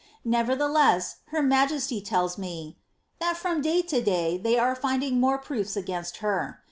[0.13, 2.75] * Neverihi'les9, her majesty tells me,"
[3.19, 6.59] that from day to day they are find io£ more proofs against her.